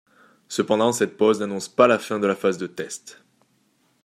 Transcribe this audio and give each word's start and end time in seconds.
Cependant 0.47 0.93
cette 0.93 1.15
pause 1.15 1.39
n'annonce 1.39 1.69
pas 1.69 1.85
la 1.85 1.99
fin 1.99 2.17
de 2.17 2.25
la 2.25 2.33
phase 2.33 2.57
de 2.57 2.65
test. 2.65 3.23